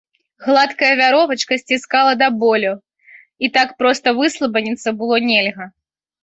[0.45, 2.71] Гладкая вяровачка сціскала да болю,
[3.45, 5.65] і так проста выслабаніцца было нельга.